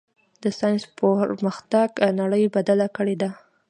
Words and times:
د 0.43 0.45
ساینس 0.59 0.83
پرمختګ 0.97 1.89
نړۍ 2.21 2.43
بدله 2.55 2.87
کړې 2.97 3.15
ده. 3.21 3.29